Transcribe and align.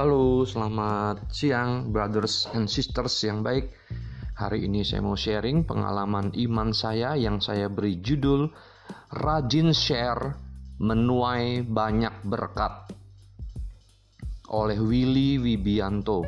Halo, 0.00 0.48
selamat 0.48 1.28
siang 1.28 1.92
brothers 1.92 2.48
and 2.56 2.72
sisters 2.72 3.20
yang 3.20 3.44
baik. 3.44 3.68
Hari 4.32 4.64
ini 4.64 4.80
saya 4.80 5.04
mau 5.04 5.12
sharing 5.12 5.68
pengalaman 5.68 6.32
iman 6.40 6.72
saya 6.72 7.20
yang 7.20 7.36
saya 7.44 7.68
beri 7.68 8.00
judul 8.00 8.48
Rajin 9.12 9.76
Share 9.76 10.40
Menuai 10.80 11.60
Banyak 11.68 12.24
Berkat 12.24 12.96
oleh 14.48 14.80
Willy 14.80 15.36
Wibianto. 15.36 16.24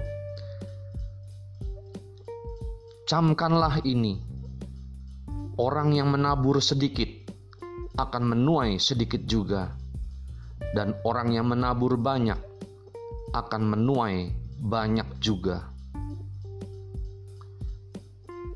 Camkanlah 3.09 3.81
ini. 3.89 4.21
Orang 5.57 5.97
yang 5.97 6.13
menabur 6.13 6.61
sedikit 6.61 7.09
akan 7.97 8.37
menuai 8.37 8.77
sedikit 8.77 9.25
juga. 9.25 9.73
Dan 10.61 10.93
orang 11.09 11.33
yang 11.33 11.49
menabur 11.49 11.97
banyak 11.97 12.52
akan 13.33 13.63
menuai 13.65 14.29
banyak 14.61 15.09
juga. 15.19 15.73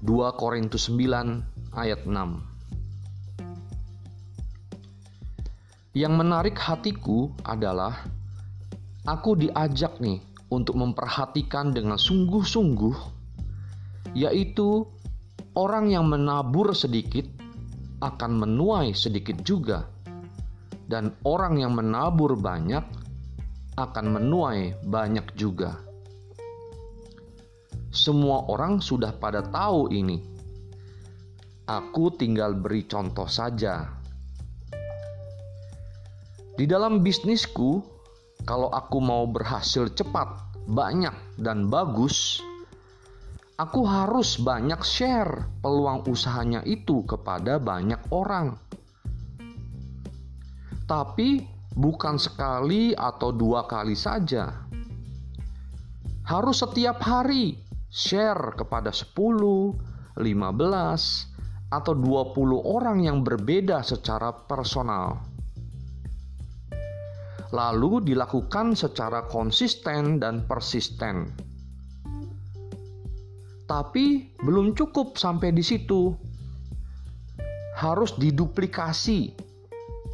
2 0.05 0.39
Korintus 0.39 0.93
9 0.93 1.75
ayat 1.75 2.05
6 2.05 2.15
Yang 5.97 6.15
menarik 6.15 6.61
hatiku 6.61 7.33
adalah 7.43 8.07
aku 9.09 9.35
diajak 9.41 9.97
nih 9.99 10.21
untuk 10.53 10.77
memperhatikan 10.79 11.73
dengan 11.73 11.99
sungguh-sungguh 11.99 13.17
yaitu 14.15 14.87
orang 15.57 15.91
yang 15.91 16.07
menabur 16.07 16.77
sedikit 16.77 17.25
akan 18.05 18.45
menuai 18.45 18.93
sedikit 18.93 19.41
juga 19.41 19.89
dan 20.87 21.17
orang 21.27 21.59
yang 21.59 21.73
menabur 21.75 22.37
banyak 22.39 23.06
akan 23.77 24.07
menuai 24.09 24.81
banyak 24.89 25.37
juga. 25.37 25.77
Semua 27.93 28.49
orang 28.49 28.81
sudah 28.81 29.13
pada 29.13 29.45
tahu 29.45 29.93
ini. 29.93 30.17
Aku 31.69 32.09
tinggal 32.17 32.57
beri 32.57 32.89
contoh 32.89 33.29
saja. 33.29 33.85
Di 36.57 36.65
dalam 36.65 37.05
bisnisku, 37.05 37.85
kalau 38.49 38.73
aku 38.73 38.97
mau 38.97 39.29
berhasil 39.29 39.93
cepat, 39.93 40.57
banyak, 40.65 41.13
dan 41.37 41.69
bagus, 41.69 42.41
aku 43.61 43.85
harus 43.85 44.41
banyak 44.41 44.81
share 44.81 45.53
peluang 45.61 46.09
usahanya 46.09 46.65
itu 46.65 47.05
kepada 47.05 47.61
banyak 47.61 48.01
orang. 48.09 48.57
Tapi 50.89 51.56
bukan 51.77 52.17
sekali 52.17 52.97
atau 52.97 53.31
dua 53.31 53.69
kali 53.69 53.93
saja. 53.93 54.65
Harus 56.27 56.65
setiap 56.65 56.99
hari 57.05 57.61
share 57.93 58.57
kepada 58.59 58.91
10, 58.91 59.15
15, 60.19 61.37
atau 61.71 61.95
20 61.95 62.63
orang 62.63 63.05
yang 63.05 63.23
berbeda 63.23 63.85
secara 63.85 64.35
personal. 64.35 65.23
Lalu 67.55 68.11
dilakukan 68.11 68.75
secara 68.75 69.23
konsisten 69.31 70.19
dan 70.19 70.43
persisten. 70.51 71.31
Tapi 73.67 74.35
belum 74.43 74.75
cukup 74.75 75.15
sampai 75.15 75.55
di 75.55 75.63
situ. 75.63 76.11
Harus 77.79 78.19
diduplikasi 78.19 79.46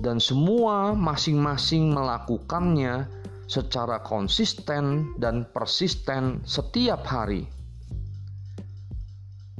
dan 0.02 0.18
semua 0.18 0.98
masing-masing 0.98 1.94
melakukannya 1.94 3.06
secara 3.46 4.02
konsisten 4.02 5.14
dan 5.14 5.46
persisten 5.54 6.42
setiap 6.42 7.06
hari. 7.06 7.46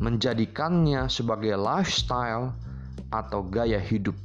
Menjadikannya 0.02 1.06
sebagai 1.06 1.54
lifestyle 1.54 2.58
atau 3.14 3.46
gaya 3.46 3.78
hidup. 3.78 4.18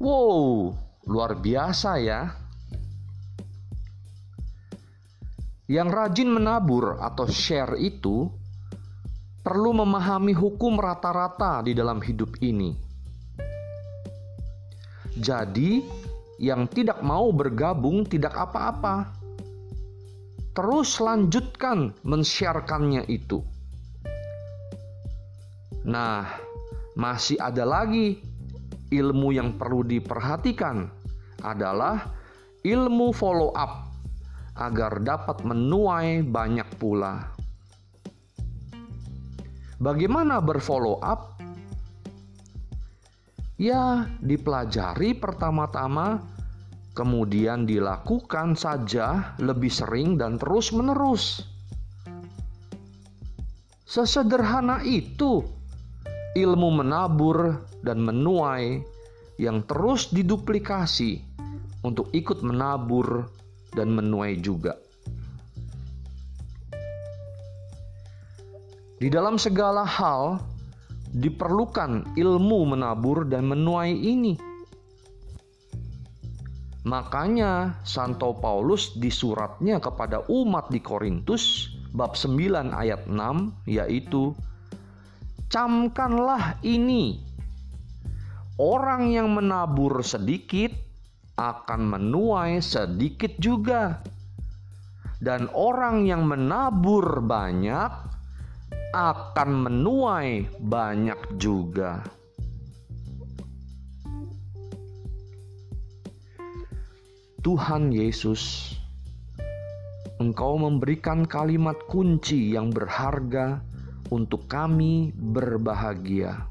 Wow, 0.00 0.72
luar 1.04 1.36
biasa 1.36 2.00
ya. 2.00 2.32
Yang 5.68 5.88
rajin 5.92 6.30
menabur 6.32 7.04
atau 7.04 7.28
share 7.28 7.76
itu 7.76 8.32
perlu 9.44 9.76
memahami 9.76 10.32
hukum 10.32 10.80
rata-rata 10.80 11.60
di 11.68 11.76
dalam 11.76 12.00
hidup 12.00 12.38
ini 12.40 12.85
jadi, 15.16 15.80
yang 16.36 16.68
tidak 16.68 17.00
mau 17.00 17.32
bergabung 17.32 18.04
tidak 18.04 18.36
apa-apa. 18.36 19.08
Terus 20.56 21.00
lanjutkan 21.00 21.92
men-sharekannya 22.04 23.04
itu. 23.08 23.44
Nah, 25.84 26.24
masih 26.96 27.36
ada 27.40 27.64
lagi 27.64 28.20
ilmu 28.88 29.36
yang 29.36 29.56
perlu 29.60 29.84
diperhatikan 29.84 30.88
adalah 31.44 32.08
ilmu 32.64 33.12
follow 33.12 33.52
up 33.52 33.86
agar 34.56 35.04
dapat 35.04 35.44
menuai 35.44 36.24
banyak 36.24 36.68
pula. 36.80 37.36
Bagaimana 39.76 40.40
berfollow 40.40 40.96
up? 41.04 41.35
Ya, 43.56 44.04
dipelajari 44.20 45.16
pertama-tama, 45.16 46.20
kemudian 46.92 47.64
dilakukan 47.64 48.52
saja 48.52 49.32
lebih 49.40 49.72
sering 49.72 50.20
dan 50.20 50.36
terus-menerus. 50.36 51.40
Sesederhana 53.88 54.84
itu 54.84 55.40
ilmu 56.36 56.84
menabur 56.84 57.64
dan 57.80 58.04
menuai 58.04 58.84
yang 59.40 59.64
terus 59.64 60.12
diduplikasi 60.12 61.24
untuk 61.80 62.12
ikut 62.12 62.44
menabur 62.44 63.24
dan 63.72 63.88
menuai 63.88 64.36
juga. 64.36 64.76
Di 69.00 69.08
dalam 69.08 69.40
segala 69.40 69.84
hal, 69.84 70.40
diperlukan 71.16 72.12
ilmu 72.12 72.76
menabur 72.76 73.24
dan 73.24 73.48
menuai 73.48 73.96
ini. 73.96 74.36
Makanya 76.86 77.82
Santo 77.82 78.36
Paulus 78.36 78.94
di 78.94 79.10
suratnya 79.10 79.82
kepada 79.82 80.22
umat 80.30 80.70
di 80.70 80.78
Korintus 80.78 81.74
bab 81.96 82.14
9 82.14 82.70
ayat 82.70 83.08
6 83.10 83.66
yaitu 83.66 84.36
camkanlah 85.50 86.60
ini 86.62 87.18
orang 88.60 89.10
yang 89.10 89.34
menabur 89.34 90.04
sedikit 90.06 90.70
akan 91.34 91.80
menuai 91.90 92.62
sedikit 92.62 93.34
juga 93.42 93.98
dan 95.18 95.50
orang 95.56 96.06
yang 96.06 96.22
menabur 96.22 97.18
banyak 97.24 98.15
akan 98.94 99.50
menuai 99.66 100.46
banyak 100.62 101.18
juga. 101.40 102.04
Tuhan 107.46 107.94
Yesus, 107.94 108.74
Engkau 110.18 110.58
memberikan 110.58 111.22
kalimat 111.22 111.78
kunci 111.86 112.50
yang 112.50 112.74
berharga 112.74 113.62
untuk 114.10 114.50
kami 114.50 115.14
berbahagia, 115.14 116.42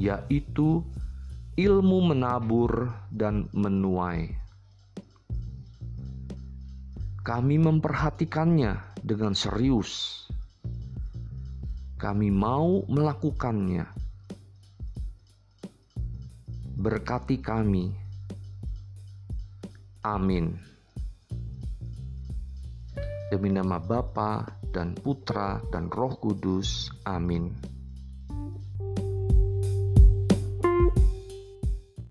yaitu 0.00 0.80
ilmu 1.60 2.16
menabur 2.16 2.96
dan 3.12 3.44
menuai. 3.52 4.32
Kami 7.24 7.56
memperhatikannya 7.60 8.80
dengan 9.04 9.36
serius 9.36 10.23
kami 12.04 12.28
mau 12.28 12.84
melakukannya. 12.84 13.88
Berkati 16.76 17.40
kami. 17.40 17.88
Amin. 20.04 20.52
Demi 23.32 23.48
nama 23.48 23.80
Bapa 23.80 24.44
dan 24.68 24.92
Putra 24.92 25.64
dan 25.72 25.88
Roh 25.88 26.20
Kudus. 26.20 26.92
Amin. 27.08 27.73